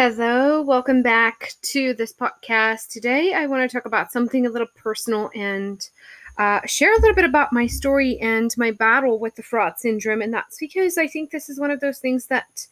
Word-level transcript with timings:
Hello, 0.00 0.62
welcome 0.62 1.02
back 1.02 1.54
to 1.62 1.92
this 1.92 2.12
podcast. 2.12 2.88
Today, 2.88 3.34
I 3.34 3.48
want 3.48 3.68
to 3.68 3.76
talk 3.76 3.84
about 3.84 4.12
something 4.12 4.46
a 4.46 4.48
little 4.48 4.68
personal 4.76 5.28
and 5.34 5.90
uh, 6.38 6.60
share 6.66 6.94
a 6.94 7.00
little 7.00 7.16
bit 7.16 7.24
about 7.24 7.52
my 7.52 7.66
story 7.66 8.16
and 8.20 8.56
my 8.56 8.70
battle 8.70 9.18
with 9.18 9.34
the 9.34 9.42
fraud 9.42 9.76
syndrome. 9.76 10.22
And 10.22 10.32
that's 10.32 10.56
because 10.60 10.98
I 10.98 11.08
think 11.08 11.32
this 11.32 11.48
is 11.48 11.58
one 11.58 11.72
of 11.72 11.80
those 11.80 11.98
things 11.98 12.26
that 12.26 12.64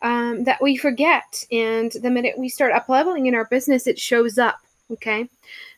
um, 0.00 0.44
that 0.44 0.62
we 0.62 0.74
forget. 0.74 1.44
And 1.52 1.92
the 1.92 2.10
minute 2.10 2.38
we 2.38 2.48
start 2.48 2.72
up 2.72 2.88
leveling 2.88 3.26
in 3.26 3.34
our 3.34 3.44
business, 3.44 3.86
it 3.86 3.98
shows 3.98 4.38
up. 4.38 4.60
Okay, 4.90 5.28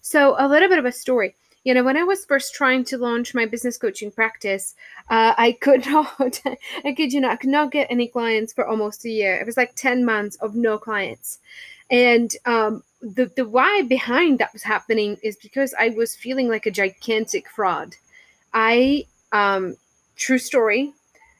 so 0.02 0.36
a 0.38 0.46
little 0.46 0.68
bit 0.68 0.78
of 0.78 0.84
a 0.84 0.92
story. 0.92 1.34
You 1.64 1.74
know, 1.74 1.84
when 1.84 1.96
I 1.96 2.02
was 2.02 2.24
first 2.24 2.54
trying 2.54 2.84
to 2.86 2.98
launch 2.98 3.34
my 3.34 3.46
business 3.46 3.78
coaching 3.78 4.10
practice, 4.10 4.74
uh, 5.10 5.34
I 5.38 5.52
could 5.52 5.86
not, 5.90 6.40
I 6.84 6.92
kid 6.92 7.12
you 7.12 7.20
not, 7.20 7.32
I 7.32 7.36
could 7.36 7.50
not 7.50 7.70
get 7.70 7.86
any 7.88 8.08
clients 8.08 8.52
for 8.52 8.66
almost 8.66 9.04
a 9.04 9.10
year. 9.10 9.36
It 9.36 9.46
was 9.46 9.56
like 9.56 9.74
10 9.76 10.04
months 10.04 10.36
of 10.36 10.56
no 10.56 10.76
clients. 10.76 11.38
And 11.90 12.34
um, 12.46 12.82
the, 13.00 13.30
the 13.36 13.46
why 13.46 13.82
behind 13.82 14.38
that 14.38 14.52
was 14.52 14.62
happening 14.62 15.18
is 15.22 15.36
because 15.36 15.74
I 15.78 15.90
was 15.90 16.16
feeling 16.16 16.48
like 16.48 16.66
a 16.66 16.70
gigantic 16.70 17.48
fraud. 17.48 17.94
I, 18.52 19.06
um, 19.30 19.76
true 20.16 20.38
story, 20.38 20.92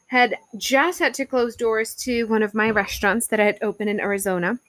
had 0.07 0.37
just 0.57 0.99
had 0.99 1.13
to 1.15 1.25
close 1.25 1.55
doors 1.55 1.95
to 1.95 2.25
one 2.25 2.43
of 2.43 2.53
my 2.53 2.69
restaurants 2.69 3.27
that 3.27 3.39
I 3.39 3.45
had 3.45 3.57
opened 3.61 3.89
in 3.89 3.99
Arizona. 3.99 4.59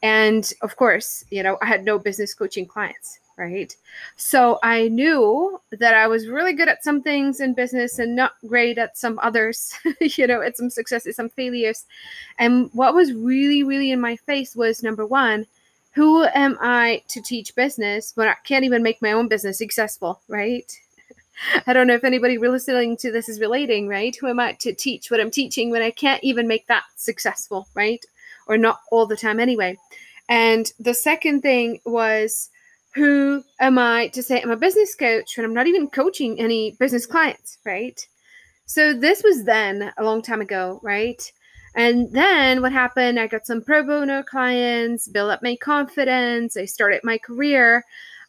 And 0.00 0.50
of 0.62 0.76
course, 0.76 1.24
you 1.30 1.42
know, 1.42 1.58
I 1.60 1.66
had 1.66 1.84
no 1.84 1.98
business 1.98 2.32
coaching 2.34 2.66
clients 2.66 3.18
right? 3.36 3.74
So 4.16 4.58
I 4.62 4.88
knew 4.88 5.60
that 5.72 5.94
I 5.94 6.06
was 6.06 6.26
really 6.26 6.54
good 6.54 6.68
at 6.68 6.82
some 6.82 7.02
things 7.02 7.40
in 7.40 7.54
business 7.54 7.98
and 7.98 8.16
not 8.16 8.32
great 8.46 8.78
at 8.78 8.96
some 8.96 9.18
others, 9.22 9.74
you 10.00 10.26
know, 10.26 10.40
at 10.40 10.56
some 10.56 10.70
successes, 10.70 11.16
some 11.16 11.28
failures. 11.28 11.84
And 12.38 12.70
what 12.72 12.94
was 12.94 13.12
really, 13.12 13.62
really 13.62 13.90
in 13.90 14.00
my 14.00 14.16
face 14.16 14.56
was 14.56 14.82
number 14.82 15.06
one, 15.06 15.46
who 15.92 16.24
am 16.24 16.58
I 16.60 17.02
to 17.08 17.22
teach 17.22 17.54
business 17.54 18.12
when 18.16 18.28
I 18.28 18.34
can't 18.44 18.64
even 18.64 18.82
make 18.82 19.00
my 19.00 19.12
own 19.12 19.28
business 19.28 19.58
successful, 19.58 20.20
right? 20.28 20.70
I 21.66 21.72
don't 21.72 21.86
know 21.86 21.94
if 21.94 22.04
anybody 22.04 22.38
listening 22.38 22.96
to 22.98 23.12
this 23.12 23.28
is 23.28 23.40
relating, 23.40 23.88
right? 23.88 24.16
Who 24.16 24.28
am 24.28 24.40
I 24.40 24.52
to 24.52 24.72
teach 24.72 25.10
what 25.10 25.20
I'm 25.20 25.30
teaching 25.30 25.70
when 25.70 25.82
I 25.82 25.90
can't 25.90 26.22
even 26.24 26.48
make 26.48 26.66
that 26.66 26.84
successful, 26.96 27.68
right? 27.74 28.04
Or 28.46 28.56
not 28.56 28.80
all 28.90 29.06
the 29.06 29.16
time 29.16 29.40
anyway. 29.40 29.76
And 30.28 30.72
the 30.80 30.94
second 30.94 31.42
thing 31.42 31.80
was, 31.84 32.50
who 32.96 33.44
am 33.60 33.78
I 33.78 34.08
to 34.08 34.22
say 34.22 34.40
I'm 34.40 34.50
a 34.50 34.56
business 34.56 34.94
coach 34.94 35.36
when 35.36 35.44
I'm 35.44 35.54
not 35.54 35.66
even 35.66 35.88
coaching 35.88 36.40
any 36.40 36.72
business 36.80 37.04
clients, 37.04 37.58
right? 37.64 38.04
So 38.64 38.94
this 38.94 39.22
was 39.22 39.44
then 39.44 39.92
a 39.98 40.04
long 40.04 40.22
time 40.22 40.40
ago, 40.40 40.80
right? 40.82 41.22
And 41.74 42.10
then 42.10 42.62
what 42.62 42.72
happened? 42.72 43.20
I 43.20 43.26
got 43.26 43.46
some 43.46 43.62
pro 43.62 43.82
bono 43.82 44.22
clients, 44.22 45.08
built 45.08 45.30
up 45.30 45.42
my 45.42 45.56
confidence. 45.56 46.56
I 46.56 46.64
started 46.64 47.02
my 47.04 47.18
career 47.18 47.84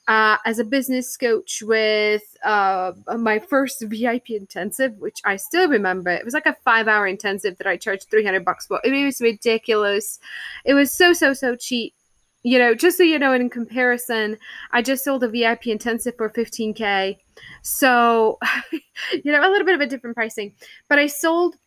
uh, 0.09 0.35
as 0.45 0.59
a 0.59 0.65
business 0.65 1.15
coach 1.15 1.63
with 1.65 2.23
uh, 2.43 2.91
my 3.17 3.39
first 3.39 3.81
VIP 3.81 4.31
intensive, 4.31 4.97
which 4.97 5.21
I 5.23 5.37
still 5.37 5.69
remember. 5.69 6.09
It 6.09 6.25
was 6.25 6.33
like 6.33 6.45
a 6.45 6.57
five 6.65 6.89
hour 6.89 7.07
intensive 7.07 7.57
that 7.57 7.67
I 7.67 7.77
charged 7.77 8.09
300 8.09 8.43
bucks 8.43 8.67
for. 8.67 8.81
It 8.83 9.05
was 9.05 9.21
ridiculous. 9.21 10.19
It 10.65 10.73
was 10.73 10.91
so, 10.91 11.13
so, 11.13 11.33
so 11.33 11.55
cheap 11.55 11.93
you 12.47 12.57
know, 12.57 12.73
just 12.73 12.95
so 12.95 13.03
you 13.03 13.19
know, 13.19 13.33
in 13.33 13.49
comparison, 13.49 14.37
I 14.71 14.81
just 14.81 15.03
sold 15.03 15.21
a 15.21 15.27
VIP 15.27 15.67
intensive 15.67 16.15
for 16.15 16.29
15K. 16.29 17.17
So, 17.61 18.39
you 18.71 19.33
know, 19.33 19.41
a 19.41 19.51
little 19.51 19.65
bit 19.65 19.75
of 19.75 19.81
a 19.81 19.85
different 19.85 20.15
pricing. 20.15 20.53
But 20.87 20.97
I 20.97 21.07
sold 21.07 21.57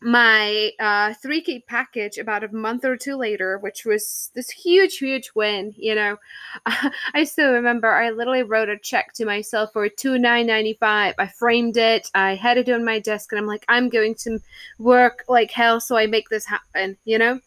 my 0.00 0.70
uh, 0.80 1.12
3K 1.22 1.66
package 1.66 2.16
about 2.16 2.42
a 2.42 2.48
month 2.48 2.86
or 2.86 2.96
two 2.96 3.16
later, 3.16 3.58
which 3.58 3.84
was 3.84 4.30
this 4.34 4.48
huge, 4.48 4.96
huge 4.96 5.30
win. 5.34 5.74
You 5.76 5.94
know, 5.94 6.16
I 7.14 7.24
still 7.24 7.52
remember 7.52 7.92
I 7.92 8.08
literally 8.10 8.44
wrote 8.44 8.70
a 8.70 8.78
check 8.78 9.12
to 9.16 9.26
myself 9.26 9.74
for 9.74 9.90
two 9.90 10.18
nine 10.18 10.46
ninety 10.46 10.78
five. 10.80 11.14
I 11.18 11.26
framed 11.26 11.76
it, 11.76 12.08
I 12.14 12.34
had 12.34 12.56
it 12.56 12.70
on 12.70 12.82
my 12.82 12.98
desk, 12.98 13.30
and 13.30 13.38
I'm 13.38 13.46
like, 13.46 13.66
I'm 13.68 13.90
going 13.90 14.14
to 14.20 14.38
work 14.78 15.24
like 15.28 15.50
hell 15.50 15.80
so 15.80 15.98
I 15.98 16.06
make 16.06 16.30
this 16.30 16.46
happen. 16.46 16.96
You 17.04 17.18
know, 17.18 17.40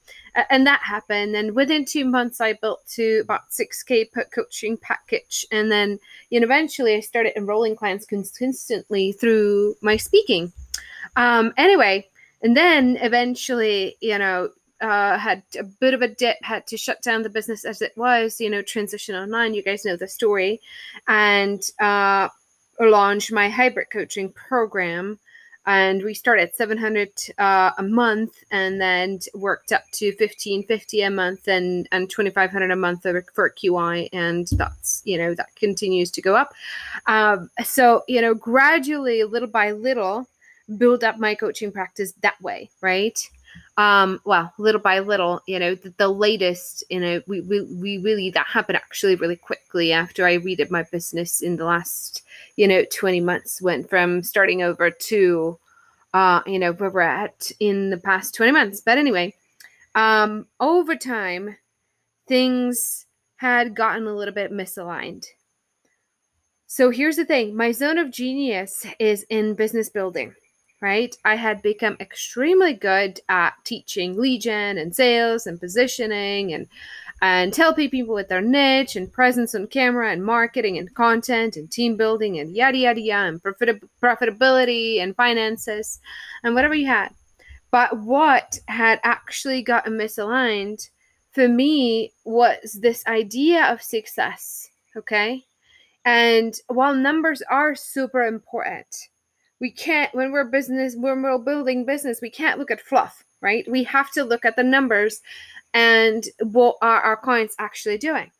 and 0.50 0.66
that 0.68 0.81
happened. 0.81 1.35
And 1.35 1.56
within 1.56 1.85
two 1.85 2.06
months, 2.06 2.41
I 2.41 2.53
built 2.53 2.85
to 2.96 3.19
about 3.23 3.51
6K 3.51 4.12
per 4.12 4.25
coaching 4.25 4.78
package. 4.78 5.46
And 5.51 5.72
then, 5.72 6.00
you 6.29 6.40
know, 6.40 6.46
eventually 6.46 6.96
I 6.96 7.00
started 7.00 7.38
enrolling 7.38 7.75
clients 7.75 8.06
consistently 8.06 9.13
through 9.13 9.75
my 9.81 9.97
speaking. 9.97 10.51
Um, 11.16 11.53
anyway, 11.57 12.07
and 12.41 12.56
then 12.56 12.97
eventually, 13.01 13.96
you 14.01 14.18
know, 14.18 14.50
uh, 14.81 15.18
had 15.18 15.41
a 15.57 15.63
bit 15.63 15.94
of 15.94 16.01
a 16.01 16.07
dip, 16.07 16.38
had 16.44 16.67
to 16.67 16.78
shut 16.78 17.02
down 17.02 17.23
the 17.23 17.29
business 17.29 17.63
as 17.63 17.81
it 17.81 17.94
was, 17.96 18.41
you 18.41 18.50
know, 18.50 18.62
transition 18.62 19.16
online. 19.16 19.53
You 19.53 19.63
guys 19.63 19.85
know 19.85 19.96
the 19.96 20.07
story. 20.07 20.59
And 21.07 21.62
uh, 21.79 22.28
launched 22.79 23.31
my 23.31 23.50
hybrid 23.50 23.88
coaching 23.90 24.31
program 24.34 25.19
and 25.65 26.03
we 26.03 26.13
started 26.13 26.43
at 26.43 26.55
700 26.55 27.09
uh, 27.37 27.71
a 27.77 27.83
month 27.83 28.43
and 28.51 28.79
then 28.79 29.19
worked 29.33 29.71
up 29.71 29.83
to 29.93 30.07
1550 30.07 31.01
a 31.01 31.09
month 31.09 31.47
and 31.47 31.87
and 31.91 32.09
2500 32.09 32.71
a 32.71 32.75
month 32.75 33.03
for 33.33 33.49
qi 33.51 34.09
and 34.13 34.47
that's 34.53 35.01
you 35.05 35.17
know 35.17 35.33
that 35.33 35.55
continues 35.55 36.11
to 36.11 36.21
go 36.21 36.35
up. 36.35 36.53
Um, 37.07 37.49
so 37.63 38.03
you 38.07 38.21
know 38.21 38.33
gradually 38.33 39.23
little 39.23 39.49
by 39.49 39.71
little 39.71 40.27
build 40.77 41.03
up 41.03 41.19
my 41.19 41.35
coaching 41.35 41.71
practice 41.71 42.13
that 42.21 42.41
way 42.41 42.69
right 42.81 43.29
um 43.77 44.21
well 44.23 44.53
little 44.57 44.79
by 44.79 44.99
little 44.99 45.41
you 45.47 45.59
know 45.59 45.75
the, 45.75 45.93
the 45.97 46.07
latest 46.07 46.83
you 46.89 46.99
know 46.99 47.21
we, 47.27 47.41
we 47.41 47.61
we 47.61 47.97
really 47.97 48.29
that 48.29 48.47
happened 48.47 48.77
actually 48.77 49.15
really 49.15 49.35
quickly 49.35 49.91
after 49.91 50.25
i 50.25 50.37
redid 50.37 50.71
my 50.71 50.83
business 50.91 51.41
in 51.41 51.57
the 51.57 51.65
last 51.65 52.23
you 52.55 52.67
know 52.67 52.85
20 52.89 53.19
months 53.19 53.61
went 53.61 53.89
from 53.89 54.23
starting 54.23 54.63
over 54.63 54.89
to 54.89 55.59
uh 56.13 56.41
you 56.47 56.57
know 56.57 56.71
where 56.71 56.89
we're 56.89 57.01
at 57.01 57.51
in 57.59 57.89
the 57.89 57.97
past 57.97 58.33
20 58.35 58.51
months. 58.53 58.81
But 58.81 58.97
anyway 58.97 59.33
um 59.95 60.47
over 60.61 60.95
time 60.95 61.57
things 62.27 63.05
had 63.35 63.75
gotten 63.75 64.07
a 64.07 64.15
little 64.15 64.33
bit 64.33 64.51
misaligned. 64.51 65.25
So 66.67 66.89
here's 66.89 67.17
the 67.17 67.25
thing 67.25 67.55
my 67.55 67.73
zone 67.73 67.97
of 67.97 68.09
genius 68.11 68.85
is 68.99 69.25
in 69.29 69.55
business 69.55 69.89
building 69.89 70.33
right? 70.85 71.18
I 71.25 71.34
had 71.34 71.63
become 71.63 71.97
extremely 72.00 72.73
good 72.73 73.19
at 73.28 73.56
teaching 73.63 74.18
lead 74.18 74.41
gen 74.41 74.78
and 74.78 74.96
sales 74.96 75.47
and 75.47 75.59
positioning 75.59 76.53
and 76.53 76.68
and 77.23 77.56
helping 77.56 77.90
people 77.90 78.13
with 78.13 78.28
their 78.28 78.41
niche 78.41 78.96
and 78.96 79.12
presence 79.12 79.56
on 79.56 79.66
camera 79.66 80.12
and 80.12 80.23
marketing 80.23 80.78
and 80.78 80.94
content 80.94 81.57
and 81.57 81.72
team 81.72 81.97
building 81.97 82.38
and 82.38 82.56
yada 82.56 82.78
yada 82.78 83.01
yada 83.01 83.29
and 83.29 83.41
profit- 83.41 83.81
profitability 84.00 85.01
and 85.01 85.16
finances 85.16 86.00
and 86.44 86.53
whatever 86.53 86.75
you 86.75 86.85
had. 86.85 87.09
But 87.72 87.97
what 87.97 88.59
had 88.67 89.00
actually 89.03 89.63
gotten 89.63 89.94
misaligned 89.94 90.88
for 91.31 91.47
me 91.47 92.12
was 92.25 92.78
this 92.79 93.03
idea 93.07 93.66
of 93.73 93.81
success, 93.81 94.69
okay? 94.96 95.46
And 96.03 96.53
while 96.67 96.94
numbers 96.94 97.41
are 97.50 97.73
super 97.73 98.22
important, 98.22 98.96
we 99.65 99.71
can't 99.71 100.13
when 100.13 100.31
we're 100.31 100.43
business 100.43 100.95
when 100.95 101.23
we're 101.23 101.37
building 101.39 101.85
business 101.85 102.21
we 102.21 102.29
can't 102.29 102.59
look 102.59 102.71
at 102.71 102.79
fluff 102.79 103.25
right? 103.45 103.69
We 103.69 103.83
have 103.83 104.11
to 104.11 104.23
look 104.23 104.43
at 104.43 104.55
the 104.55 104.63
numbers 104.63 105.21
and 105.73 106.25
what 106.39 106.77
are 106.81 107.01
our 107.01 107.15
clients 107.15 107.55
actually 107.59 107.99
doing. 107.99 108.31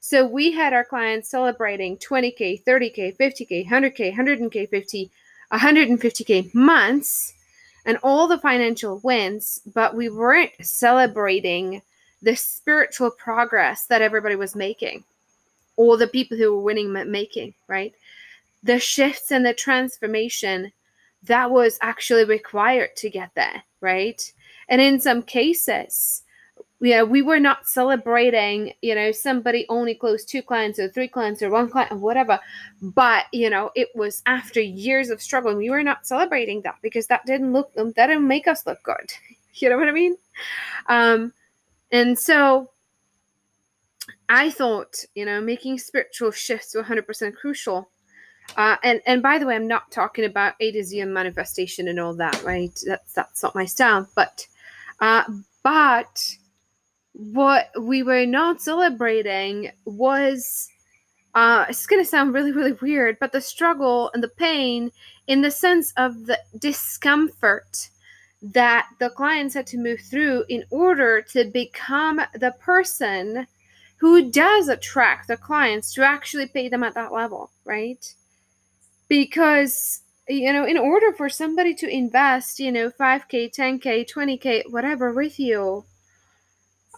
So 0.00 0.26
we 0.26 0.52
had 0.52 0.72
our 0.72 0.84
clients 0.84 1.30
celebrating 1.30 1.96
20k 1.96 2.64
30k 2.64 3.16
50k 3.16 3.66
100k 3.66 4.14
100k 4.14 4.68
50 4.68 5.10
150k 5.52 6.54
months 6.54 7.34
and 7.84 7.98
all 8.02 8.28
the 8.28 8.38
financial 8.38 9.00
wins 9.02 9.60
but 9.74 9.96
we 9.96 10.08
weren't 10.08 10.52
celebrating 10.60 11.82
the 12.22 12.36
spiritual 12.36 13.10
progress 13.10 13.86
that 13.86 14.02
everybody 14.02 14.36
was 14.36 14.54
making. 14.54 15.04
Or 15.76 15.96
the 15.96 16.06
people 16.06 16.36
who 16.36 16.54
were 16.54 16.62
winning 16.62 16.92
making 17.10 17.54
right 17.66 17.94
the 18.62 18.78
shifts 18.78 19.30
and 19.30 19.44
the 19.44 19.54
transformation 19.54 20.72
that 21.22 21.50
was 21.50 21.78
actually 21.82 22.24
required 22.24 22.94
to 22.96 23.10
get 23.10 23.30
there, 23.34 23.62
right? 23.80 24.32
And 24.68 24.80
in 24.80 25.00
some 25.00 25.22
cases, 25.22 26.22
yeah, 26.80 27.02
we 27.02 27.20
were 27.20 27.40
not 27.40 27.66
celebrating, 27.66 28.72
you 28.80 28.94
know, 28.94 29.12
somebody 29.12 29.66
only 29.68 29.94
closed 29.94 30.28
two 30.28 30.42
clients 30.42 30.78
or 30.78 30.88
three 30.88 31.08
clients 31.08 31.42
or 31.42 31.50
one 31.50 31.68
client 31.68 31.92
or 31.92 31.98
whatever. 31.98 32.38
But, 32.80 33.26
you 33.32 33.50
know, 33.50 33.70
it 33.74 33.88
was 33.94 34.22
after 34.24 34.60
years 34.60 35.10
of 35.10 35.20
struggle. 35.20 35.54
We 35.54 35.68
were 35.68 35.82
not 35.82 36.06
celebrating 36.06 36.62
that 36.62 36.76
because 36.82 37.06
that 37.08 37.26
didn't 37.26 37.52
look, 37.52 37.74
that 37.74 37.94
didn't 38.06 38.26
make 38.26 38.48
us 38.48 38.66
look 38.66 38.82
good. 38.82 39.12
You 39.52 39.68
know 39.68 39.76
what 39.76 39.88
I 39.88 39.92
mean? 39.92 40.16
Um, 40.86 41.34
and 41.90 42.16
so 42.16 42.70
I 44.28 44.48
thought, 44.48 45.04
you 45.16 45.26
know, 45.26 45.40
making 45.40 45.78
spiritual 45.78 46.30
shifts 46.30 46.74
100% 46.74 47.34
crucial 47.34 47.90
uh, 48.56 48.76
and 48.82 49.00
and 49.06 49.22
by 49.22 49.38
the 49.38 49.46
way, 49.46 49.54
I'm 49.54 49.68
not 49.68 49.90
talking 49.90 50.24
about 50.24 50.54
A 50.60 50.72
to 50.72 50.82
Z 50.82 51.00
and 51.00 51.14
manifestation 51.14 51.88
and 51.88 52.00
all 52.00 52.14
that, 52.14 52.42
right? 52.42 52.78
That's 52.86 53.12
that's 53.12 53.42
not 53.42 53.54
my 53.54 53.64
style. 53.64 54.08
But 54.14 54.46
uh, 55.00 55.24
but 55.62 56.36
what 57.12 57.70
we 57.80 58.02
were 58.02 58.26
not 58.26 58.60
celebrating 58.60 59.70
was 59.84 60.68
uh, 61.34 61.66
it's 61.68 61.86
to 61.86 62.04
sound 62.04 62.34
really, 62.34 62.52
really 62.52 62.72
weird, 62.72 63.18
but 63.20 63.32
the 63.32 63.40
struggle 63.40 64.10
and 64.14 64.22
the 64.22 64.28
pain 64.28 64.90
in 65.26 65.42
the 65.42 65.50
sense 65.50 65.92
of 65.96 66.26
the 66.26 66.38
discomfort 66.58 67.88
that 68.42 68.88
the 68.98 69.10
clients 69.10 69.54
had 69.54 69.66
to 69.66 69.78
move 69.78 70.00
through 70.00 70.44
in 70.48 70.64
order 70.70 71.22
to 71.22 71.44
become 71.44 72.20
the 72.34 72.52
person 72.58 73.46
who 73.98 74.30
does 74.30 74.68
attract 74.68 75.28
the 75.28 75.36
clients 75.36 75.92
to 75.92 76.02
actually 76.02 76.46
pay 76.46 76.68
them 76.68 76.82
at 76.82 76.94
that 76.94 77.12
level, 77.12 77.50
right? 77.64 78.14
Because, 79.10 80.02
you 80.28 80.52
know, 80.52 80.64
in 80.64 80.78
order 80.78 81.12
for 81.12 81.28
somebody 81.28 81.74
to 81.74 81.88
invest, 81.88 82.60
you 82.60 82.70
know, 82.70 82.90
5K, 82.90 83.52
10K, 83.54 84.08
20K, 84.08 84.62
whatever 84.70 85.12
with 85.12 85.40
you, 85.40 85.84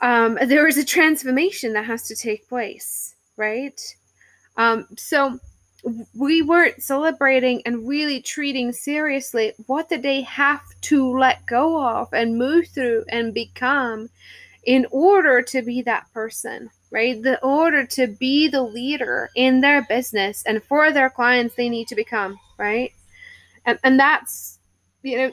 um, 0.03 0.39
there 0.47 0.69
is 0.69 0.77
a 0.77 0.85
transformation 0.85 1.73
that 1.73 1.87
has 1.87 2.03
to 2.09 2.15
take 2.15 2.47
place, 2.49 3.15
right? 3.39 3.81
Um, 4.59 4.87
so 4.99 5.41
we 6.15 6.43
weren't 6.43 6.83
celebrating 6.83 7.63
and 7.65 7.89
really 7.89 8.21
treating 8.21 8.73
seriously 8.73 9.55
what 9.67 9.89
did 9.89 10.03
they 10.03 10.21
have 10.23 10.63
to 10.83 11.19
let 11.19 11.47
go 11.47 11.83
of 11.83 12.13
and 12.13 12.37
move 12.37 12.69
through 12.69 13.05
and 13.09 13.33
become 13.33 14.11
in 14.65 14.87
order 14.91 15.43
to 15.43 15.63
be 15.63 15.83
that 15.83 16.07
person 16.13 16.71
right? 16.93 17.21
The 17.21 17.43
order 17.43 17.87
to 17.87 18.07
be 18.07 18.49
the 18.49 18.63
leader 18.63 19.31
in 19.35 19.61
their 19.63 19.83
business 19.83 20.45
and 20.47 20.63
for 20.63 20.93
their 20.93 21.11
clients 21.11 21.57
they 21.57 21.69
need 21.69 21.89
to 21.89 21.97
become 21.97 22.39
right? 22.59 22.93
And, 23.67 23.79
and 23.83 23.99
that's 23.99 24.59
you 25.03 25.17
know 25.17 25.33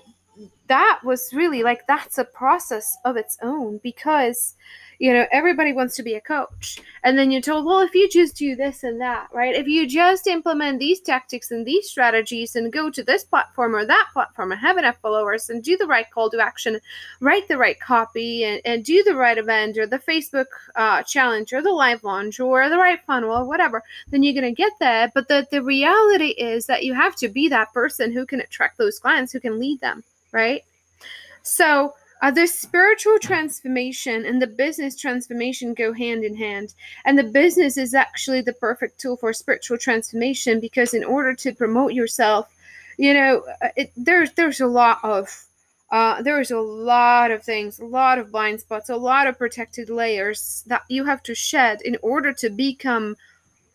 that 0.67 1.01
was 1.03 1.31
really 1.33 1.63
like 1.63 1.85
that's 1.88 2.17
a 2.17 2.23
process 2.23 2.95
of 3.06 3.17
its 3.17 3.38
own 3.41 3.79
because 3.83 4.56
you 5.00 5.13
know 5.13 5.25
everybody 5.31 5.74
wants 5.74 5.96
to 5.96 6.04
be 6.04 6.13
a 6.16 6.22
coach. 6.22 6.80
And 7.04 7.18
then 7.18 7.31
you're 7.31 7.42
told 7.42 7.66
well 7.66 7.80
if 7.80 7.96
you 7.96 8.07
just 8.10 8.36
do 8.36 8.56
this 8.56 8.84
and 8.84 9.01
that 9.01 9.30
right? 9.34 9.56
If 9.56 9.68
you 9.68 9.88
just 9.88 10.28
implement 10.28 10.80
these 10.80 11.00
tactics 11.00 11.51
and 11.51 11.66
these 11.66 11.90
strategies 11.90 12.56
and 12.56 12.72
go 12.72 12.90
to 12.90 13.04
this 13.04 13.24
platform 13.24 13.75
or 13.75 13.86
that 13.86 14.10
platform 14.13 14.51
and 14.51 14.62
have 14.62 14.78
enough 14.78 14.98
followers 15.01 15.50
and 15.50 15.63
do 15.63 15.78
the 15.78 15.88
right 15.88 16.10
call 16.12 16.30
to 16.30 16.40
action 16.40 16.80
write 17.19 17.48
the 17.48 17.57
right 17.57 17.80
copy 17.80 18.44
and, 18.44 18.62
and 18.66 18.86
do 18.86 19.01
the 19.04 19.16
right 19.16 19.38
event 19.38 19.78
or 19.78 19.88
the 19.88 20.00
facebook 20.00 20.48
uh, 20.75 21.01
challenge 21.04 21.54
or 21.54 21.62
the 21.62 21.72
live 21.72 22.04
launch 22.04 22.40
or 22.40 22.69
the 22.69 22.78
right 22.78 23.01
funnel 23.06 23.31
or 23.31 23.46
whatever 23.46 23.84
then 24.10 24.24
you're 24.24 24.34
going 24.34 24.44
to 24.44 24.51
get 24.51 24.74
there. 24.80 25.12
But 25.13 25.28
the, 25.28 25.48
the 25.50 25.63
reality 25.63 26.30
is 26.30 26.66
that 26.68 26.84
you 26.84 26.94
have 26.94 27.16
to 27.18 27.28
be 27.28 27.48
that 27.50 27.74
person 27.74 28.12
who 28.12 28.25
can 28.25 28.42
attract 28.42 28.78
those 28.78 29.00
clients 29.00 29.31
who 29.31 29.40
can 29.40 29.60
lead 29.60 29.80
them 29.80 30.04
right? 30.31 30.63
So 31.42 31.94
uh, 32.21 32.31
the 32.31 32.48
spiritual 32.48 33.18
transformation 33.19 34.25
and 34.25 34.42
the 34.42 34.48
business 34.48 34.95
transformation 34.95 35.74
go 35.74 35.94
hand 35.94 36.24
in 36.24 36.36
hand. 36.36 36.74
And 37.06 37.18
the 37.18 37.24
business 37.24 37.77
is 37.77 37.94
actually 37.94 38.42
the 38.42 38.54
perfect 38.54 39.00
tool 39.00 39.16
for 39.16 39.31
spiritual 39.31 39.77
transformation 39.77 40.60
because, 40.60 40.94
in 40.94 41.04
order 41.04 41.33
to 41.36 41.54
promote 41.54 41.94
yourself, 41.94 42.54
you 42.98 43.13
know, 43.13 43.44
uh, 43.62 43.69
it, 43.77 43.92
there's 43.95 44.33
there's 44.33 44.60
a 44.60 44.68
lot 44.68 45.00
of 45.04 45.45
uh, 45.92 46.21
there's 46.21 46.51
a 46.51 46.60
lot 46.60 47.31
of 47.31 47.44
things, 47.44 47.80
a 47.80 47.86
lot 47.86 48.19
of 48.19 48.31
blind 48.31 48.60
spots, 48.60 48.89
a 48.89 48.95
lot 48.95 49.25
of 49.27 49.38
protected 49.38 49.89
layers 49.89 50.63
that 50.68 50.83
you 50.89 51.06
have 51.06 51.24
to 51.24 51.33
shed 51.33 51.81
in 51.83 51.98
order 52.01 52.33
to 52.33 52.50
become 52.50 53.15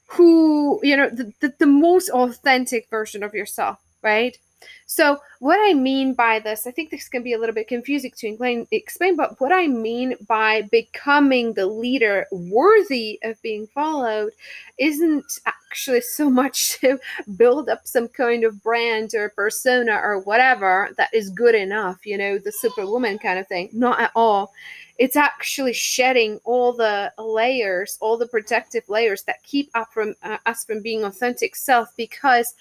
who 0.06 0.80
you 0.82 0.96
know 0.96 1.08
the, 1.08 1.32
the, 1.40 1.54
the 1.58 1.66
most 1.66 2.10
authentic 2.10 2.88
version 2.90 3.22
of 3.22 3.34
yourself, 3.34 3.78
right? 4.02 4.38
So, 4.86 5.18
what 5.40 5.58
I 5.60 5.74
mean 5.74 6.14
by 6.14 6.38
this, 6.38 6.66
I 6.66 6.70
think 6.70 6.90
this 6.90 7.08
can 7.08 7.22
be 7.22 7.32
a 7.32 7.38
little 7.38 7.54
bit 7.54 7.68
confusing 7.68 8.12
to 8.18 8.66
explain, 8.70 9.16
but 9.16 9.40
what 9.40 9.52
I 9.52 9.66
mean 9.66 10.14
by 10.28 10.62
becoming 10.70 11.52
the 11.52 11.66
leader 11.66 12.26
worthy 12.30 13.18
of 13.22 13.40
being 13.42 13.66
followed 13.68 14.32
isn't 14.78 15.40
actually 15.46 16.00
so 16.00 16.30
much 16.30 16.78
to 16.80 16.98
build 17.36 17.68
up 17.68 17.86
some 17.86 18.08
kind 18.08 18.44
of 18.44 18.62
brand 18.62 19.10
or 19.14 19.30
persona 19.30 19.98
or 20.02 20.20
whatever 20.20 20.90
that 20.96 21.12
is 21.12 21.30
good 21.30 21.54
enough, 21.54 22.04
you 22.06 22.16
know, 22.16 22.38
the 22.38 22.52
superwoman 22.52 23.18
kind 23.18 23.38
of 23.38 23.48
thing. 23.48 23.70
Not 23.72 24.00
at 24.00 24.12
all 24.14 24.52
it's 24.98 25.16
actually 25.16 25.72
shedding 25.72 26.40
all 26.44 26.72
the 26.72 27.12
layers 27.18 27.98
all 28.00 28.16
the 28.16 28.28
protective 28.28 28.84
layers 28.88 29.22
that 29.24 29.42
keep 29.42 29.70
up 29.74 29.92
from 29.92 30.14
uh, 30.22 30.38
us 30.46 30.64
from 30.64 30.80
being 30.82 31.04
authentic 31.04 31.56
self 31.56 31.88
because 31.96 32.54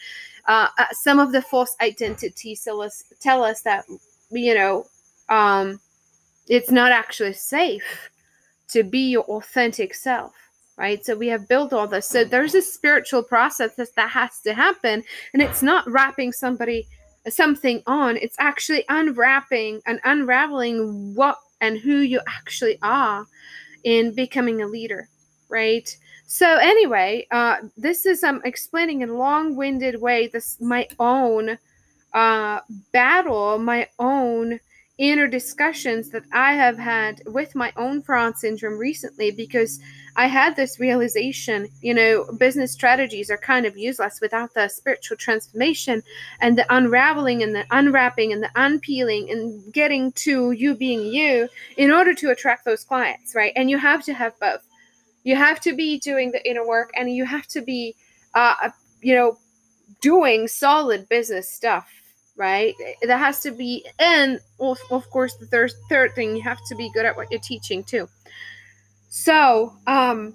uh, 0.48 0.68
uh, 0.78 0.86
some 0.92 1.20
of 1.20 1.32
the 1.32 1.42
false 1.42 1.76
identities 1.82 2.64
tell 2.64 2.82
us 2.82 3.04
tell 3.20 3.44
us 3.44 3.62
that 3.62 3.86
you 4.32 4.54
know 4.54 4.86
um, 5.30 5.80
it's 6.48 6.72
not 6.72 6.92
actually 6.92 7.34
safe 7.34 8.10
to 8.68 8.84
be 8.84 9.10
your 9.12 9.24
authentic 9.24 9.94
self 9.94 10.34
right? 10.76 11.06
So 11.06 11.16
we 11.16 11.28
have 11.28 11.48
built 11.48 11.72
all 11.72 11.88
this. 11.88 12.08
So 12.08 12.24
there's 12.24 12.56
a 12.56 12.62
spiritual 12.62 13.22
process 13.22 13.76
that, 13.76 13.94
that 13.96 14.10
has 14.10 14.40
to 14.40 14.56
happen 14.56 15.04
and 15.34 15.42
it's 15.42 15.62
not 15.62 15.88
wrapping 15.88 16.32
somebody 16.32 16.88
something 17.30 17.82
on. 17.88 18.18
It's 18.18 18.36
actually 18.40 18.84
unwrapping 18.90 19.82
and 19.86 20.00
unraveling 20.04 21.14
what 21.14 21.38
and 21.64 21.80
who 21.80 22.00
you 22.00 22.20
actually 22.28 22.78
are 22.84 23.26
in 23.86 24.14
becoming 24.14 24.62
a 24.62 24.68
leader, 24.68 25.08
right? 25.48 25.96
So 26.28 26.58
anyway, 26.58 27.26
uh, 27.32 27.56
this 27.78 28.06
is 28.06 28.22
I'm 28.22 28.36
um, 28.36 28.42
explaining 28.44 29.02
in 29.02 29.10
a 29.10 29.18
long-winded 29.18 30.02
way 30.02 30.28
this 30.28 30.60
my 30.60 30.88
own 31.00 31.58
uh, 32.14 32.60
battle, 32.92 33.58
my 33.60 33.88
own 33.98 34.60
inner 34.98 35.28
discussions 35.28 36.10
that 36.10 36.24
I 36.34 36.54
have 36.54 36.78
had 36.78 37.22
with 37.26 37.56
my 37.56 37.72
own 37.78 38.02
fraud 38.02 38.38
syndrome 38.38 38.78
recently 38.78 39.32
because 39.32 39.80
I 40.16 40.28
had 40.28 40.56
this 40.56 40.80
realization, 40.80 41.70
you 41.82 41.94
know, 41.94 42.26
business 42.38 42.72
strategies 42.72 43.32
are 43.32 43.38
kind 43.38 43.66
of 43.66 43.78
useless 43.78 44.20
without 44.22 44.54
the 44.54 44.68
spiritual 44.68 45.18
transformation 45.18 46.04
and 46.40 46.58
the 46.58 46.66
unraveling 46.74 47.42
and 47.42 47.56
the 47.56 47.66
unwrapping 47.72 48.32
and 48.32 48.44
the 48.44 48.52
unpeeling 48.56 49.32
and 49.32 49.74
getting 49.74 50.12
to 50.14 50.52
you 50.52 50.76
being 50.76 51.02
you 51.02 51.50
in 51.78 51.90
order 51.92 52.14
to 52.14 52.30
attract 52.30 52.64
those 52.66 52.84
clients, 52.84 53.34
right? 53.34 53.54
And 53.56 53.70
you 53.70 53.78
have 53.80 54.04
to 54.04 54.14
have 54.14 54.40
both. 54.40 54.62
You 55.24 55.36
have 55.36 55.60
to 55.62 55.74
be 55.74 56.00
doing 56.00 56.32
the 56.32 56.48
inner 56.48 56.68
work 56.68 56.92
and 56.96 57.10
you 57.10 57.26
have 57.26 57.48
to 57.48 57.62
be, 57.62 57.96
uh, 58.36 58.70
you 59.02 59.16
know, 59.16 59.38
doing 60.02 60.48
solid 60.48 61.08
business 61.10 61.52
stuff 61.52 61.90
right 62.36 62.74
that 63.04 63.20
has 63.20 63.40
to 63.42 63.52
be 63.52 63.86
and 64.00 64.40
of, 64.60 64.80
of 64.90 65.08
course 65.12 65.36
the 65.38 65.46
third 65.46 65.72
third 65.88 66.14
thing 66.16 66.36
you 66.36 66.42
have 66.42 66.58
to 66.68 66.76
be 66.76 66.90
good 66.94 67.06
at 67.06 67.16
what 67.16 67.30
you're 67.30 67.40
teaching 67.40 67.84
too 67.84 68.08
so 69.16 69.72
um 69.86 70.34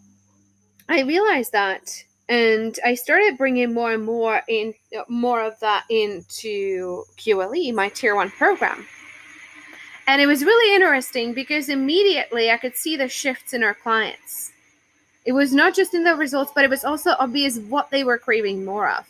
i 0.89 1.01
realized 1.01 1.51
that 1.51 1.91
and 2.29 2.79
i 2.85 2.95
started 2.95 3.37
bringing 3.37 3.75
more 3.75 3.91
and 3.91 4.05
more 4.05 4.41
in 4.47 4.73
more 5.09 5.43
of 5.43 5.59
that 5.59 5.85
into 5.91 7.03
qle 7.17 7.75
my 7.75 7.89
tier 7.89 8.15
one 8.15 8.31
program. 8.31 8.87
And 10.07 10.23
it 10.23 10.27
was 10.27 10.45
really 10.45 10.77
interesting 10.77 11.35
because 11.35 11.69
immediately 11.69 12.53
i 12.53 12.57
could 12.57 12.77
see 12.77 12.97
the 12.97 13.09
shifts 13.09 13.53
in 13.53 13.65
our 13.65 13.75
clients. 13.75 14.53
It 15.25 15.33
was 15.33 15.53
not 15.53 15.75
just 15.75 15.93
in 15.93 16.05
the 16.05 16.15
results 16.15 16.53
but 16.55 16.63
it 16.63 16.71
was 16.71 16.85
also 16.85 17.17
obvious 17.19 17.59
what 17.59 17.91
they 17.91 18.05
were 18.05 18.17
craving 18.17 18.65
more 18.65 18.89
of. 18.89 19.05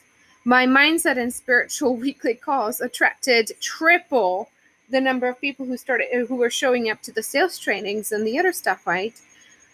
My 0.46 0.64
mindset 0.64 1.18
and 1.18 1.32
spiritual 1.32 1.94
weekly 2.04 2.32
calls 2.32 2.80
attracted 2.80 3.52
triple 3.60 4.48
the 4.88 5.00
number 5.02 5.28
of 5.28 5.38
people 5.38 5.66
who 5.66 5.76
started 5.76 6.08
who 6.26 6.36
were 6.36 6.48
showing 6.48 6.88
up 6.88 7.02
to 7.02 7.12
the 7.12 7.22
sales 7.22 7.58
trainings 7.58 8.12
and 8.12 8.26
the 8.26 8.38
other 8.38 8.54
stuff, 8.54 8.86
right? 8.86 9.20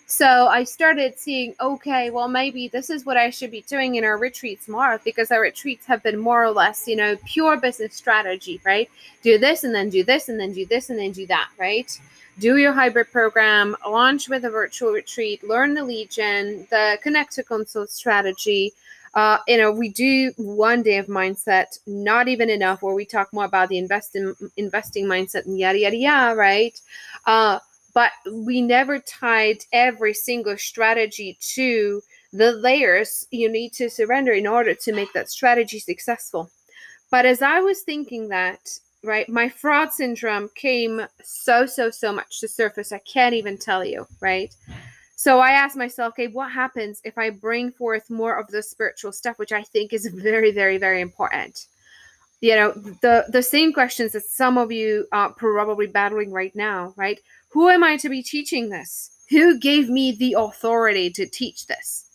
So 0.06 0.46
I 0.48 0.64
started 0.64 1.18
seeing, 1.18 1.54
okay, 1.60 2.10
well, 2.10 2.28
maybe 2.28 2.68
this 2.68 2.90
is 2.90 3.06
what 3.06 3.16
I 3.16 3.30
should 3.30 3.50
be 3.50 3.62
doing 3.62 3.94
in 3.94 4.04
our 4.04 4.18
retreats 4.18 4.68
more 4.68 5.00
because 5.02 5.30
our 5.30 5.40
retreats 5.40 5.86
have 5.86 6.02
been 6.02 6.18
more 6.18 6.44
or 6.44 6.50
less, 6.50 6.86
you 6.86 6.94
know, 6.94 7.16
pure 7.24 7.56
business 7.56 7.94
strategy, 7.94 8.60
right? 8.64 8.90
Do 9.22 9.38
this 9.38 9.64
and 9.64 9.74
then 9.74 9.88
do 9.88 10.04
this 10.04 10.28
and 10.28 10.38
then 10.38 10.52
do 10.52 10.66
this 10.66 10.90
and 10.90 10.98
then 10.98 11.12
do 11.12 11.26
that, 11.28 11.48
right? 11.58 11.98
Do 12.38 12.58
your 12.58 12.72
hybrid 12.72 13.10
program, 13.12 13.76
launch 13.86 14.28
with 14.28 14.44
a 14.44 14.50
virtual 14.50 14.92
retreat, 14.92 15.42
learn 15.42 15.72
the 15.72 15.84
lead 15.84 16.10
gen, 16.10 16.66
the 16.70 16.98
connect 17.02 17.32
to 17.34 17.42
consult 17.42 17.88
strategy, 17.90 18.74
uh, 19.14 19.38
you 19.46 19.56
know, 19.56 19.70
we 19.70 19.88
do 19.88 20.32
one 20.36 20.82
day 20.82 20.96
of 20.98 21.06
mindset, 21.06 21.78
not 21.86 22.26
even 22.26 22.50
enough, 22.50 22.82
where 22.82 22.94
we 22.94 23.04
talk 23.04 23.32
more 23.32 23.44
about 23.44 23.68
the 23.68 23.78
investing 23.78 24.34
investing 24.56 25.06
mindset 25.06 25.46
and 25.46 25.56
yada 25.56 25.78
yada 25.78 25.96
yada, 25.96 26.36
right? 26.36 26.80
Uh, 27.24 27.60
but 27.94 28.10
we 28.30 28.60
never 28.60 28.98
tied 28.98 29.58
every 29.72 30.12
single 30.12 30.58
strategy 30.58 31.38
to 31.54 32.02
the 32.32 32.52
layers 32.52 33.26
you 33.30 33.48
need 33.48 33.72
to 33.72 33.88
surrender 33.88 34.32
in 34.32 34.46
order 34.46 34.74
to 34.74 34.92
make 34.92 35.12
that 35.12 35.30
strategy 35.30 35.78
successful. 35.78 36.50
But 37.10 37.24
as 37.24 37.42
I 37.42 37.60
was 37.60 37.82
thinking 37.82 38.28
that, 38.28 38.76
right, 39.04 39.28
my 39.28 39.48
fraud 39.48 39.92
syndrome 39.92 40.50
came 40.56 41.06
so, 41.22 41.64
so, 41.64 41.90
so 41.90 42.12
much 42.12 42.40
to 42.40 42.48
surface. 42.48 42.90
I 42.90 42.98
can't 42.98 43.34
even 43.34 43.56
tell 43.56 43.84
you, 43.84 44.06
right? 44.20 44.52
So 45.14 45.38
I 45.38 45.52
asked 45.52 45.76
myself, 45.76 46.14
okay, 46.14 46.26
what 46.26 46.50
happens 46.50 47.00
if 47.04 47.16
I 47.16 47.30
bring 47.30 47.70
forth 47.70 48.10
more 48.10 48.36
of 48.36 48.48
the 48.48 48.62
spiritual 48.62 49.12
stuff, 49.12 49.38
which 49.38 49.52
I 49.52 49.62
think 49.62 49.92
is 49.92 50.06
very, 50.14 50.50
very, 50.50 50.76
very 50.76 51.00
important? 51.00 51.66
You 52.40 52.56
know, 52.56 52.72
the 53.00 53.24
the 53.30 53.42
same 53.42 53.72
questions 53.72 54.12
that 54.12 54.24
some 54.24 54.58
of 54.58 54.70
you 54.70 55.06
are 55.12 55.32
probably 55.32 55.86
battling 55.86 56.30
right 56.30 56.54
now, 56.54 56.92
right? 56.96 57.18
Who 57.54 57.70
am 57.70 57.82
I 57.82 57.96
to 57.96 58.08
be 58.08 58.22
teaching 58.22 58.68
this? 58.68 59.14
who 59.30 59.58
gave 59.58 59.88
me 59.88 60.12
the 60.12 60.34
authority 60.38 61.10
to 61.10 61.26
teach 61.26 61.66
this? 61.66 62.06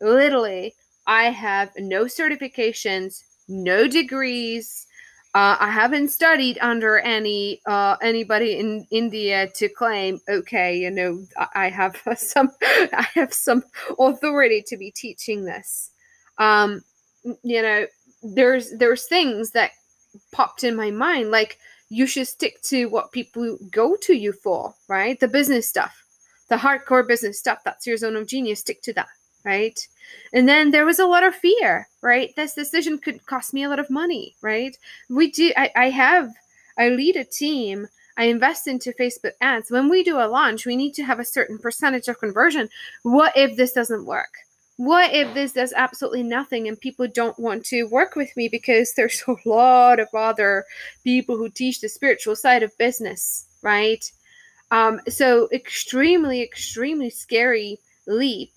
Literally, 0.00 0.74
I 1.06 1.24
have 1.24 1.70
no 1.76 2.04
certifications, 2.04 3.22
no 3.48 3.88
degrees. 3.88 4.86
Uh, 5.34 5.56
I 5.58 5.70
haven't 5.70 6.08
studied 6.08 6.58
under 6.60 6.98
any 6.98 7.60
uh, 7.66 7.96
anybody 8.02 8.58
in 8.58 8.86
India 8.90 9.48
to 9.54 9.68
claim, 9.68 10.20
okay, 10.28 10.76
you 10.76 10.90
know, 10.90 11.24
I 11.54 11.68
have 11.68 12.00
some, 12.16 12.50
I 12.62 13.06
have 13.14 13.32
some 13.32 13.64
authority 13.98 14.62
to 14.66 14.76
be 14.76 14.90
teaching 14.90 15.44
this. 15.44 15.90
Um, 16.38 16.82
you 17.42 17.62
know, 17.62 17.86
there's 18.22 18.72
there's 18.76 19.06
things 19.06 19.50
that 19.52 19.70
popped 20.32 20.64
in 20.64 20.76
my 20.76 20.90
mind, 20.90 21.30
like 21.30 21.58
you 21.92 22.06
should 22.06 22.26
stick 22.26 22.60
to 22.62 22.86
what 22.86 23.12
people 23.12 23.58
go 23.70 23.96
to 23.96 24.14
you 24.14 24.32
for, 24.32 24.74
right? 24.88 25.18
The 25.20 25.28
business 25.28 25.68
stuff, 25.68 26.04
the 26.48 26.56
hardcore 26.56 27.06
business 27.06 27.38
stuff. 27.38 27.60
That's 27.64 27.86
your 27.86 27.96
zone 27.96 28.16
of 28.16 28.26
genius. 28.26 28.60
Stick 28.60 28.82
to 28.82 28.92
that 28.94 29.08
right? 29.44 29.86
And 30.32 30.48
then 30.48 30.70
there 30.70 30.84
was 30.84 30.98
a 30.98 31.06
lot 31.06 31.24
of 31.24 31.34
fear, 31.34 31.88
right? 32.02 32.34
This 32.36 32.54
decision 32.54 32.98
could 32.98 33.24
cost 33.26 33.54
me 33.54 33.64
a 33.64 33.68
lot 33.68 33.78
of 33.78 33.90
money, 33.90 34.36
right? 34.42 34.76
We 35.08 35.30
do, 35.30 35.52
I, 35.56 35.70
I 35.76 35.90
have, 35.90 36.32
I 36.78 36.88
lead 36.88 37.16
a 37.16 37.24
team. 37.24 37.88
I 38.16 38.24
invest 38.24 38.66
into 38.66 38.92
Facebook 38.92 39.32
ads. 39.40 39.70
When 39.70 39.88
we 39.88 40.04
do 40.04 40.18
a 40.18 40.28
launch, 40.28 40.66
we 40.66 40.76
need 40.76 40.92
to 40.94 41.04
have 41.04 41.18
a 41.18 41.24
certain 41.24 41.58
percentage 41.58 42.08
of 42.08 42.20
conversion. 42.20 42.68
What 43.02 43.32
if 43.36 43.56
this 43.56 43.72
doesn't 43.72 44.04
work? 44.04 44.32
What 44.76 45.12
if 45.12 45.32
this 45.34 45.52
does 45.52 45.72
absolutely 45.76 46.22
nothing 46.22 46.66
and 46.66 46.80
people 46.80 47.06
don't 47.06 47.38
want 47.38 47.64
to 47.66 47.84
work 47.84 48.16
with 48.16 48.34
me 48.36 48.48
because 48.48 48.94
there's 48.94 49.22
a 49.28 49.36
lot 49.48 50.00
of 50.00 50.08
other 50.14 50.64
people 51.04 51.36
who 51.36 51.48
teach 51.48 51.80
the 51.80 51.88
spiritual 51.88 52.36
side 52.36 52.62
of 52.62 52.76
business, 52.78 53.46
right? 53.62 54.10
Um, 54.70 55.00
so 55.08 55.48
extremely, 55.52 56.42
extremely 56.42 57.10
scary 57.10 57.78
leap 58.06 58.52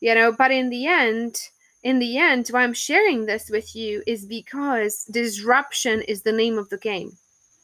you 0.00 0.14
know 0.14 0.32
but 0.32 0.50
in 0.50 0.68
the 0.70 0.86
end 0.86 1.48
in 1.82 1.98
the 1.98 2.18
end 2.18 2.48
why 2.48 2.62
i'm 2.62 2.74
sharing 2.74 3.26
this 3.26 3.48
with 3.50 3.74
you 3.74 4.02
is 4.06 4.26
because 4.26 5.04
disruption 5.04 6.02
is 6.02 6.22
the 6.22 6.32
name 6.32 6.58
of 6.58 6.68
the 6.68 6.78
game 6.78 7.16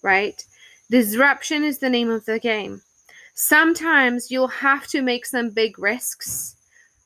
right 0.03 0.45
disruption 0.91 1.65
is 1.65 1.79
the 1.79 1.91
name 1.91 2.11
of 2.11 2.25
the 2.25 2.39
game 2.39 2.81
sometimes 3.35 4.31
you'll 4.31 4.49
have 4.49 4.87
to 4.87 5.03
make 5.03 5.27
some 5.27 5.51
big 5.51 5.79
risks 5.79 6.57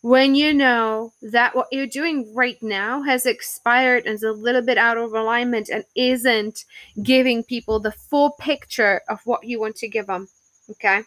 when 0.07 0.37
you 0.37 0.55
know 0.55 1.13
that 1.21 1.57
what 1.57 1.67
you're 1.73 1.85
doing 1.85 2.33
right 2.33 2.63
now 2.63 3.03
has 3.03 3.27
expired 3.27 4.07
and 4.07 4.15
is 4.15 4.23
a 4.23 4.31
little 4.31 4.63
bit 4.63 4.79
out 4.79 4.97
of 4.97 5.13
alignment 5.13 5.69
and 5.69 5.85
isn't 5.97 6.65
giving 7.03 7.43
people 7.43 7.81
the 7.81 7.91
full 7.91 8.31
picture 8.39 9.01
of 9.09 9.19
what 9.25 9.43
you 9.43 9.59
want 9.59 9.75
to 9.75 9.89
give 9.89 10.07
them 10.07 10.29
okay 10.71 11.03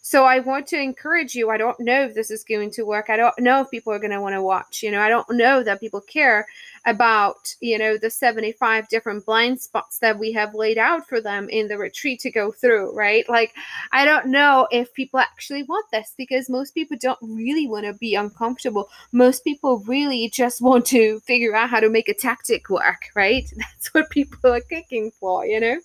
so 0.00 0.24
I 0.24 0.38
want 0.38 0.66
to 0.68 0.80
encourage 0.80 1.34
you. 1.34 1.50
I 1.50 1.58
don't 1.58 1.78
know 1.80 2.04
if 2.04 2.14
this 2.14 2.30
is 2.30 2.42
going 2.42 2.70
to 2.70 2.84
work. 2.84 3.10
I 3.10 3.16
don't 3.18 3.38
know 3.40 3.60
if 3.60 3.70
people 3.70 3.92
are 3.92 3.98
going 3.98 4.12
to 4.12 4.22
want 4.22 4.34
to 4.36 4.40
watch. 4.40 4.82
You 4.82 4.90
know, 4.90 5.02
I 5.02 5.10
don't 5.10 5.28
know 5.32 5.62
that 5.62 5.80
people 5.80 6.00
care 6.00 6.46
about, 6.86 7.54
you 7.60 7.78
know, 7.78 7.96
the 7.96 8.10
75 8.10 8.88
different 8.88 9.24
blind 9.26 9.60
spots 9.60 9.98
that 9.98 10.18
we 10.18 10.32
have 10.32 10.54
laid 10.54 10.78
out 10.78 11.08
for 11.08 11.20
them 11.20 11.48
in 11.48 11.68
the 11.68 11.78
retreat 11.78 12.20
to 12.20 12.30
go 12.30 12.50
through, 12.52 12.94
right? 12.94 13.28
Like, 13.28 13.54
I 13.92 14.04
don't 14.04 14.26
know 14.26 14.68
if 14.70 14.92
people 14.94 15.20
actually 15.20 15.62
want 15.64 15.86
this 15.90 16.14
because 16.16 16.48
most 16.50 16.74
people 16.74 16.96
don't 17.00 17.18
really 17.22 17.66
want 17.66 17.86
to 17.86 17.94
be 17.94 18.14
uncomfortable. 18.14 18.88
Most 19.12 19.44
people 19.44 19.78
really 19.80 20.28
just 20.30 20.60
want 20.60 20.86
to 20.86 21.20
figure 21.20 21.54
out 21.54 21.70
how 21.70 21.80
to 21.80 21.90
make 21.90 22.08
a 22.08 22.14
tactic 22.14 22.68
work, 22.70 23.06
right? 23.14 23.50
That's 23.56 23.94
what 23.94 24.10
people 24.10 24.52
are 24.52 24.60
kicking 24.60 25.10
for, 25.18 25.46
you 25.46 25.60
know? 25.60 25.80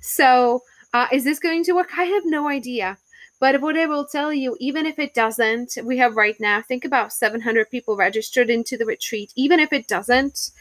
So, 0.00 0.62
uh, 0.94 1.06
is 1.10 1.24
this 1.24 1.38
going 1.38 1.64
to 1.64 1.72
work? 1.72 1.88
I 1.96 2.04
have 2.04 2.24
no 2.26 2.48
idea. 2.48 2.98
But 3.42 3.60
what 3.60 3.76
I 3.76 3.86
will 3.86 4.06
tell 4.06 4.32
you, 4.32 4.56
even 4.60 4.86
if 4.86 5.00
it 5.00 5.14
doesn't, 5.14 5.76
we 5.82 5.98
have 5.98 6.14
right 6.14 6.36
now, 6.38 6.62
think 6.62 6.84
about 6.84 7.12
700 7.12 7.68
people 7.72 7.96
registered 7.96 8.48
into 8.48 8.76
the 8.76 8.86
retreat. 8.86 9.32
Even 9.34 9.58
if 9.58 9.72
it 9.72 9.88
doesn't, 9.88 10.52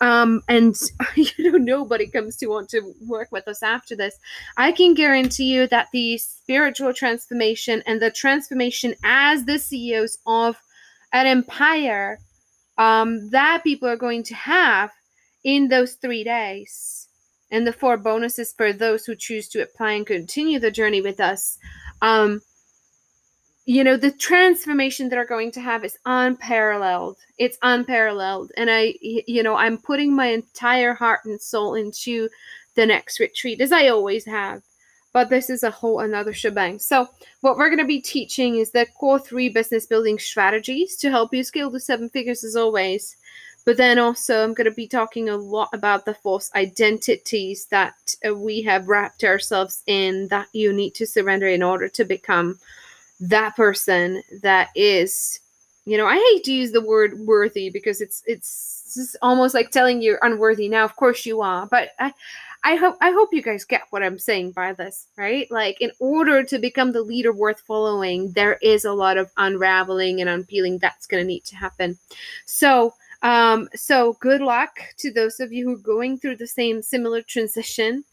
um, 0.00 0.42
and 0.48 0.74
you 1.16 1.52
know 1.52 1.58
nobody 1.58 2.06
comes 2.06 2.38
to 2.38 2.46
want 2.46 2.70
to 2.70 2.94
work 3.06 3.28
with 3.30 3.46
us 3.46 3.62
after 3.62 3.94
this, 3.94 4.18
I 4.56 4.72
can 4.72 4.94
guarantee 4.94 5.52
you 5.52 5.66
that 5.66 5.88
the 5.92 6.16
spiritual 6.16 6.94
transformation 6.94 7.82
and 7.84 8.00
the 8.00 8.10
transformation 8.10 8.94
as 9.04 9.44
the 9.44 9.58
CEOs 9.58 10.16
of 10.24 10.56
an 11.12 11.26
empire 11.26 12.20
um, 12.78 13.28
that 13.32 13.64
people 13.64 13.86
are 13.86 13.96
going 13.96 14.22
to 14.22 14.34
have 14.34 14.92
in 15.44 15.68
those 15.68 15.92
three 15.92 16.24
days 16.24 17.06
and 17.50 17.66
the 17.66 17.72
four 17.74 17.98
bonuses 17.98 18.54
for 18.56 18.72
those 18.72 19.04
who 19.04 19.14
choose 19.14 19.48
to 19.48 19.62
apply 19.62 19.92
and 19.92 20.06
continue 20.06 20.58
the 20.58 20.70
journey 20.70 21.02
with 21.02 21.20
us 21.20 21.58
um 22.02 22.40
you 23.66 23.84
know 23.84 23.96
the 23.96 24.10
transformation 24.10 25.08
that 25.08 25.18
are 25.18 25.24
going 25.24 25.52
to 25.52 25.60
have 25.60 25.84
is 25.84 25.96
unparalleled. 26.04 27.18
It's 27.38 27.58
unparalleled. 27.62 28.50
And 28.56 28.68
i 28.70 28.94
you 29.00 29.42
know 29.42 29.54
i'm 29.54 29.78
putting 29.78 30.14
my 30.14 30.26
entire 30.26 30.94
heart 30.94 31.20
and 31.24 31.40
soul 31.40 31.74
into 31.74 32.28
the 32.74 32.86
next 32.86 33.20
retreat 33.20 33.60
as 33.60 33.72
i 33.72 33.88
always 33.88 34.24
have. 34.24 34.62
But 35.12 35.28
this 35.28 35.50
is 35.50 35.64
a 35.64 35.70
whole 35.72 36.00
another 36.00 36.32
shebang. 36.32 36.78
So 36.78 37.08
what 37.40 37.56
we're 37.56 37.68
going 37.68 37.80
to 37.80 37.84
be 37.84 38.00
teaching 38.00 38.56
is 38.56 38.70
the 38.70 38.86
core 38.98 39.18
three 39.18 39.48
business 39.48 39.86
building 39.86 40.18
strategies 40.18 40.96
to 40.98 41.10
help 41.10 41.34
you 41.34 41.42
scale 41.42 41.70
to 41.72 41.80
seven 41.80 42.08
figures 42.08 42.44
as 42.44 42.56
always 42.56 43.16
but 43.64 43.76
then 43.76 43.98
also, 43.98 44.42
I'm 44.42 44.54
going 44.54 44.66
to 44.66 44.70
be 44.70 44.88
talking 44.88 45.28
a 45.28 45.36
lot 45.36 45.68
about 45.72 46.04
the 46.04 46.14
false 46.14 46.50
identities 46.54 47.66
that 47.66 47.94
uh, 48.26 48.34
we 48.34 48.62
have 48.62 48.88
wrapped 48.88 49.24
ourselves 49.24 49.82
in 49.86 50.28
that 50.28 50.48
you 50.52 50.72
need 50.72 50.94
to 50.94 51.06
surrender 51.06 51.48
in 51.48 51.62
order 51.62 51.88
to 51.88 52.04
become 52.04 52.58
that 53.20 53.54
person 53.56 54.22
that 54.42 54.70
is, 54.74 55.40
you 55.84 55.98
know, 55.98 56.06
I 56.06 56.16
hate 56.16 56.44
to 56.44 56.52
use 56.52 56.72
the 56.72 56.80
word 56.80 57.18
worthy 57.20 57.68
because 57.70 58.00
it's 58.00 58.22
it's 58.26 58.94
just 58.96 59.16
almost 59.22 59.54
like 59.54 59.70
telling 59.70 60.00
you're 60.00 60.18
unworthy. 60.22 60.68
Now, 60.68 60.84
of 60.84 60.96
course 60.96 61.26
you 61.26 61.42
are, 61.42 61.66
but 61.66 61.90
I 61.98 62.12
I 62.62 62.76
hope 62.76 62.96
I 63.00 63.10
hope 63.10 63.30
you 63.32 63.42
guys 63.42 63.64
get 63.64 63.82
what 63.90 64.02
I'm 64.02 64.18
saying 64.18 64.52
by 64.52 64.72
this, 64.72 65.06
right? 65.16 65.50
Like 65.50 65.80
in 65.80 65.92
order 65.98 66.42
to 66.44 66.58
become 66.58 66.92
the 66.92 67.02
leader 67.02 67.32
worth 67.32 67.60
following, 67.60 68.32
there 68.32 68.58
is 68.62 68.84
a 68.84 68.92
lot 68.92 69.16
of 69.16 69.30
unraveling 69.36 70.20
and 70.20 70.28
unpeeling 70.28 70.78
that's 70.78 71.06
going 71.06 71.22
to 71.22 71.26
need 71.26 71.44
to 71.46 71.56
happen. 71.56 71.98
So, 72.44 72.94
um, 73.22 73.68
so 73.74 74.14
good 74.20 74.40
luck 74.40 74.78
to 74.98 75.12
those 75.12 75.40
of 75.40 75.52
you 75.52 75.66
who 75.66 75.74
are 75.74 75.78
going 75.78 76.18
through 76.18 76.36
the 76.36 76.46
same 76.46 76.82
similar 76.82 77.22
transition. 77.22 78.04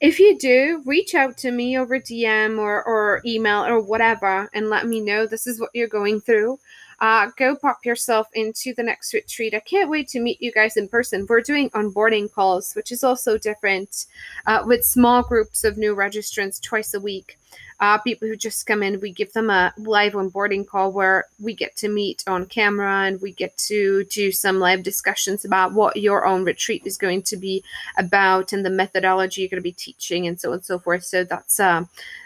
If 0.00 0.18
you 0.18 0.38
do, 0.38 0.82
reach 0.84 1.14
out 1.14 1.36
to 1.38 1.50
me 1.50 1.78
over 1.78 1.98
DM 1.98 2.58
or, 2.58 2.82
or 2.84 3.22
email 3.24 3.64
or 3.64 3.80
whatever 3.80 4.50
and 4.52 4.68
let 4.68 4.86
me 4.86 5.00
know 5.00 5.26
this 5.26 5.46
is 5.46 5.60
what 5.60 5.70
you're 5.72 5.88
going 5.88 6.20
through. 6.20 6.58
Uh, 7.00 7.30
go 7.36 7.56
pop 7.56 7.84
yourself 7.84 8.28
into 8.34 8.72
the 8.74 8.82
next 8.82 9.12
retreat. 9.12 9.54
I 9.54 9.60
can't 9.60 9.90
wait 9.90 10.08
to 10.08 10.20
meet 10.20 10.40
you 10.40 10.52
guys 10.52 10.76
in 10.76 10.88
person. 10.88 11.26
We're 11.28 11.40
doing 11.40 11.70
onboarding 11.70 12.32
calls, 12.32 12.72
which 12.74 12.92
is 12.92 13.04
also 13.04 13.36
different 13.36 14.06
uh, 14.46 14.62
with 14.64 14.84
small 14.84 15.22
groups 15.22 15.64
of 15.64 15.76
new 15.76 15.94
registrants 15.94 16.62
twice 16.62 16.94
a 16.94 17.00
week 17.00 17.36
uh, 17.84 17.98
people 17.98 18.26
who 18.26 18.34
just 18.34 18.66
come 18.66 18.82
in, 18.82 18.98
we 18.98 19.12
give 19.12 19.30
them 19.34 19.50
a 19.50 19.74
live 19.76 20.14
onboarding 20.14 20.66
call 20.66 20.90
where 20.90 21.26
we 21.38 21.52
get 21.52 21.76
to 21.76 21.86
meet 21.86 22.24
on 22.26 22.46
camera 22.46 23.04
and 23.04 23.20
we 23.20 23.30
get 23.30 23.54
to 23.58 24.04
do 24.04 24.32
some 24.32 24.58
live 24.58 24.82
discussions 24.82 25.44
about 25.44 25.74
what 25.74 25.98
your 25.98 26.24
own 26.24 26.44
retreat 26.44 26.82
is 26.86 26.96
going 26.96 27.20
to 27.20 27.36
be 27.36 27.62
about 27.98 28.54
and 28.54 28.64
the 28.64 28.70
methodology 28.70 29.42
you're 29.42 29.50
going 29.50 29.60
to 29.60 29.62
be 29.62 29.72
teaching 29.72 30.26
and 30.26 30.40
so 30.40 30.48
on 30.48 30.54
and 30.54 30.64
so 30.64 30.78
forth. 30.78 31.04
So 31.04 31.24
that's 31.24 31.60
uh, 31.60 31.84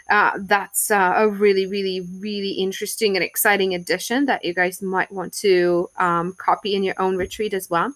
uh, 0.09 0.31
that's 0.37 0.91
uh, 0.91 1.13
a 1.17 1.27
really, 1.27 1.65
really, 1.65 2.07
really 2.19 2.51
interesting 2.51 3.17
and 3.17 3.23
exciting 3.23 3.75
addition 3.75 4.27
that 4.27 4.45
you 4.45 4.53
guys 4.53 4.81
might 4.81 5.11
want 5.11 5.33
to 5.33 5.89
um, 5.97 6.35
copy 6.37 6.73
in 6.73 6.83
your 6.83 6.95
own 6.99 7.17
retreat 7.17 7.53
as 7.53 7.69
well 7.69 7.93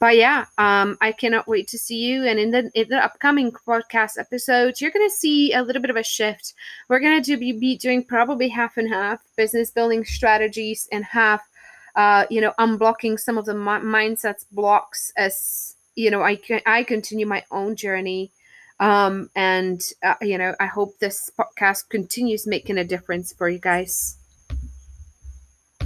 but 0.00 0.16
yeah, 0.16 0.46
um, 0.56 0.96
I 1.02 1.12
cannot 1.12 1.46
wait 1.46 1.68
to 1.68 1.78
see 1.78 1.98
you. 1.98 2.24
And 2.24 2.38
in 2.38 2.50
the 2.50 2.70
in 2.74 2.88
the 2.88 3.04
upcoming 3.04 3.52
podcast 3.52 4.18
episodes, 4.18 4.80
you're 4.80 4.90
gonna 4.90 5.10
see 5.10 5.52
a 5.52 5.62
little 5.62 5.82
bit 5.82 5.90
of 5.90 5.96
a 5.96 6.02
shift. 6.02 6.54
We're 6.88 7.00
gonna 7.00 7.20
do 7.20 7.36
be, 7.36 7.76
doing 7.76 8.02
probably 8.02 8.48
half 8.48 8.78
and 8.78 8.88
half 8.88 9.20
business 9.36 9.70
building 9.70 10.06
strategies 10.06 10.88
and 10.90 11.04
half, 11.04 11.42
uh, 11.96 12.24
you 12.30 12.40
know, 12.40 12.54
unblocking 12.58 13.20
some 13.20 13.36
of 13.36 13.44
the 13.44 13.54
mi- 13.54 13.84
mindsets 13.84 14.46
blocks 14.50 15.12
as 15.18 15.76
you 15.96 16.10
know 16.10 16.22
I 16.22 16.40
I 16.64 16.82
continue 16.82 17.26
my 17.26 17.44
own 17.50 17.76
journey. 17.76 18.32
Um, 18.80 19.28
and 19.36 19.82
uh, 20.02 20.14
you 20.22 20.38
know, 20.38 20.54
I 20.58 20.64
hope 20.66 20.98
this 20.98 21.30
podcast 21.38 21.90
continues 21.90 22.46
making 22.46 22.78
a 22.78 22.84
difference 22.84 23.34
for 23.34 23.50
you 23.50 23.58
guys. 23.58 24.16